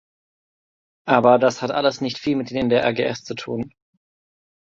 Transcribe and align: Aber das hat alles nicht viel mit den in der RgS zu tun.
Aber 1.05 1.37
das 1.37 1.61
hat 1.61 1.69
alles 1.69 2.01
nicht 2.01 2.17
viel 2.17 2.35
mit 2.35 2.49
den 2.49 2.57
in 2.57 2.69
der 2.69 2.83
RgS 2.83 3.23
zu 3.23 3.35
tun. 3.35 3.71